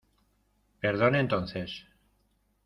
perdone 0.79 1.19
entonces. 1.19 1.85